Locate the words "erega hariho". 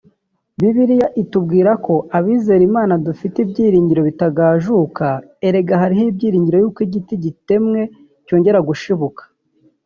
5.47-6.05